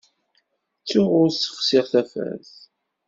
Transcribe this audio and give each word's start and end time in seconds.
Ttuɣ 0.79 1.09
ur 1.21 1.29
ssexsiɣ 1.31 1.85
tafat. 1.91 2.47